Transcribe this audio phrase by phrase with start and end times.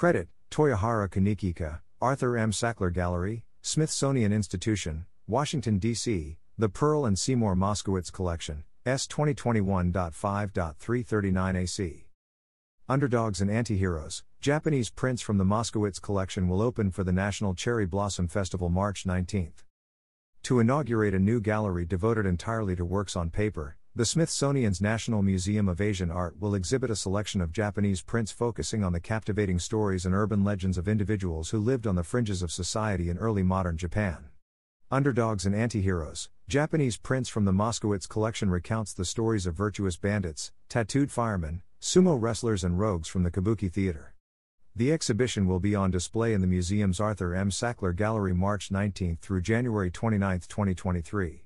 [0.00, 2.52] Credit Toyohara Kunichika, Arthur M.
[2.52, 12.06] Sackler Gallery, Smithsonian Institution, Washington, D.C., The Pearl and Seymour Moskowitz Collection, S 2021.5.339 AC.
[12.88, 17.84] Underdogs and Antiheroes, Japanese prints from the Moskowitz collection will open for the National Cherry
[17.84, 19.52] Blossom Festival March 19.
[20.44, 25.68] To inaugurate a new gallery devoted entirely to works on paper, the Smithsonian's National Museum
[25.68, 30.06] of Asian Art will exhibit a selection of Japanese prints focusing on the captivating stories
[30.06, 33.76] and urban legends of individuals who lived on the fringes of society in early modern
[33.76, 34.28] Japan.
[34.92, 40.52] Underdogs and Antiheroes, Japanese prints from the Moskowitz collection recounts the stories of virtuous bandits,
[40.68, 44.14] tattooed firemen, sumo wrestlers and rogues from the Kabuki Theater.
[44.76, 47.50] The exhibition will be on display in the museum's Arthur M.
[47.50, 51.42] Sackler Gallery March 19 through January 29, 2023.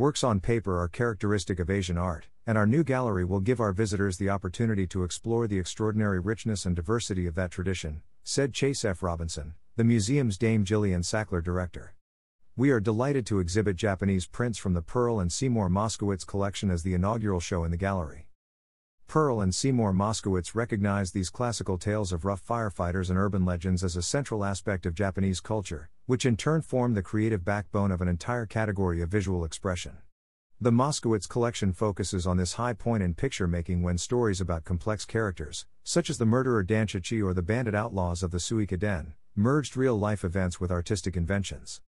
[0.00, 3.74] Works on paper are characteristic of Asian art, and our new gallery will give our
[3.74, 8.82] visitors the opportunity to explore the extraordinary richness and diversity of that tradition, said Chase
[8.82, 9.02] F.
[9.02, 11.94] Robinson, the museum's Dame Gillian Sackler director.
[12.56, 16.82] We are delighted to exhibit Japanese prints from the Pearl and Seymour Moskowitz collection as
[16.82, 18.26] the inaugural show in the gallery.
[19.06, 23.96] Pearl and Seymour Moskowitz recognized these classical tales of rough firefighters and urban legends as
[23.96, 28.08] a central aspect of Japanese culture, which in turn form the creative backbone of an
[28.08, 29.96] entire category of visual expression.
[30.60, 35.04] The Moskowitz collection focuses on this high point in picture making when stories about complex
[35.04, 39.96] characters, such as the murderer Danshichi or the bandit outlaws of the Suikoden, merged real
[39.96, 41.80] life events with artistic inventions.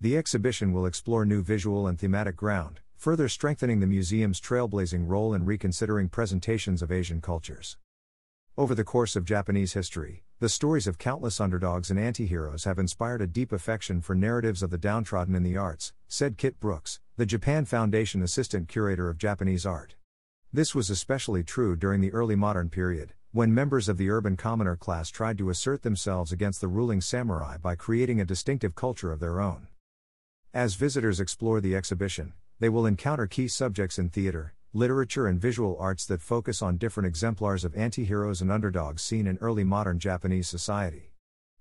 [0.00, 5.34] The exhibition will explore new visual and thematic ground, further strengthening the museum's trailblazing role
[5.34, 7.76] in reconsidering presentations of Asian cultures.
[8.58, 13.20] Over the course of Japanese history, the stories of countless underdogs and antiheroes have inspired
[13.20, 17.26] a deep affection for narratives of the downtrodden in the arts, said Kit Brooks, the
[17.26, 19.96] Japan Foundation Assistant Curator of Japanese Art.
[20.54, 24.74] This was especially true during the early modern period, when members of the urban commoner
[24.74, 29.20] class tried to assert themselves against the ruling samurai by creating a distinctive culture of
[29.20, 29.68] their own.
[30.54, 35.76] As visitors explore the exhibition, they will encounter key subjects in theater, literature, and visual
[35.80, 40.46] arts that focus on different exemplars of antiheroes and underdogs seen in early modern Japanese
[40.46, 41.12] society.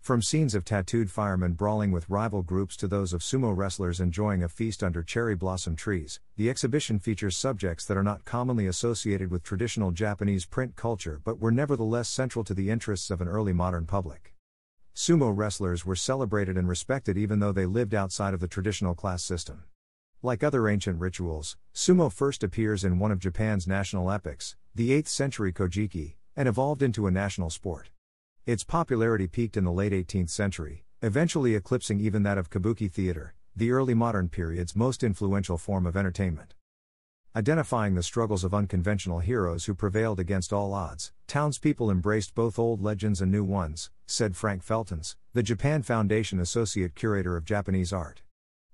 [0.00, 4.42] From scenes of tattooed firemen brawling with rival groups to those of sumo wrestlers enjoying
[4.42, 9.30] a feast under cherry blossom trees, the exhibition features subjects that are not commonly associated
[9.30, 13.52] with traditional Japanese print culture but were nevertheless central to the interests of an early
[13.52, 14.34] modern public.
[14.94, 19.22] Sumo wrestlers were celebrated and respected even though they lived outside of the traditional class
[19.22, 19.64] system.
[20.24, 25.08] Like other ancient rituals, sumo first appears in one of Japan's national epics, the 8th
[25.08, 27.90] century Kojiki, and evolved into a national sport.
[28.46, 33.34] Its popularity peaked in the late 18th century, eventually eclipsing even that of kabuki theater,
[33.56, 36.54] the early modern period's most influential form of entertainment.
[37.34, 42.80] Identifying the struggles of unconventional heroes who prevailed against all odds, townspeople embraced both old
[42.80, 48.22] legends and new ones, said Frank Feltens, the Japan Foundation Associate Curator of Japanese Art.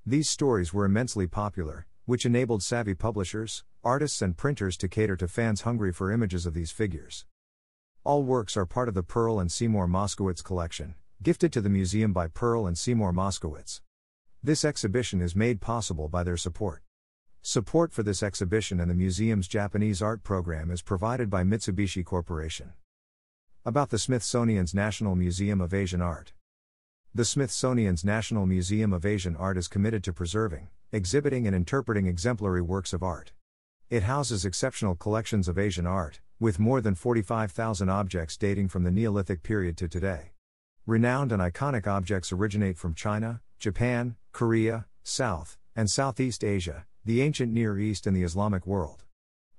[0.07, 5.29] These stories were immensely popular, which enabled savvy publishers, artists, and printers to cater to
[5.29, 7.27] fans hungry for images of these figures.
[8.05, 12.13] All works are part of the Pearl and Seymour Moskowitz collection, gifted to the museum
[12.13, 13.83] by Pearl and Seymour Moskowitz.
[14.43, 16.83] This exhibition is made possible by their support.
[17.43, 22.73] Support for this exhibition and the museum's Japanese art program is provided by Mitsubishi Corporation.
[23.65, 26.33] About the Smithsonian's National Museum of Asian Art.
[27.19, 32.63] The Smithsonian's National Museum of Asian Art is committed to preserving, exhibiting, and interpreting exemplary
[32.63, 33.33] works of art.
[33.91, 38.93] It houses exceptional collections of Asian art, with more than 45,000 objects dating from the
[38.93, 40.31] Neolithic period to today.
[40.87, 47.53] Renowned and iconic objects originate from China, Japan, Korea, South and Southeast Asia, the ancient
[47.53, 49.03] Near East, and the Islamic world.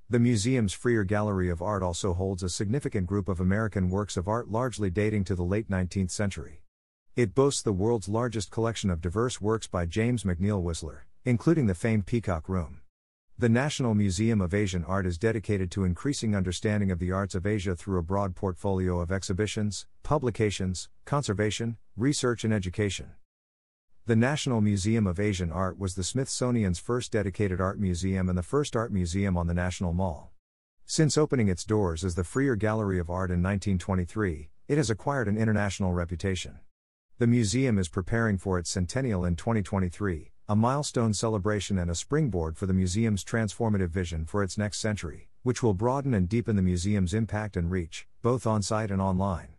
[0.09, 4.29] The museum's Freer Gallery of Art also holds a significant group of American works of
[4.29, 6.61] art largely dating to the late 19th century.
[7.19, 11.75] It boasts the world's largest collection of diverse works by James McNeill Whistler, including the
[11.75, 12.79] famed Peacock Room.
[13.37, 17.45] The National Museum of Asian Art is dedicated to increasing understanding of the arts of
[17.45, 23.11] Asia through a broad portfolio of exhibitions, publications, conservation, research, and education.
[24.05, 28.43] The National Museum of Asian Art was the Smithsonian's first dedicated art museum and the
[28.43, 30.31] first art museum on the National Mall.
[30.85, 35.27] Since opening its doors as the Freer Gallery of Art in 1923, it has acquired
[35.27, 36.59] an international reputation.
[37.19, 42.55] The museum is preparing for its centennial in 2023, a milestone celebration and a springboard
[42.55, 46.61] for the museum's transformative vision for its next century, which will broaden and deepen the
[46.61, 49.58] museum's impact and reach, both on site and online.